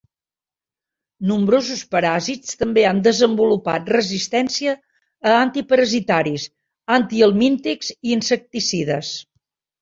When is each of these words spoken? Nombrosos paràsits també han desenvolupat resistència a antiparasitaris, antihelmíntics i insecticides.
Nombrosos 1.31 1.83
paràsits 1.95 2.57
també 2.61 2.85
han 2.91 3.01
desenvolupat 3.07 3.91
resistència 3.95 4.73
a 5.33 5.35
antiparasitaris, 5.41 6.47
antihelmíntics 6.99 7.93
i 7.95 8.17
insecticides. 8.19 9.15